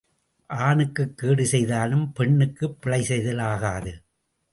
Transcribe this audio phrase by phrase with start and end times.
[0.49, 3.93] ஆணுக்குக் கேடு செய்தாலும் பெண்ணுக்குப் பிழை செய்தல் ஆகாது.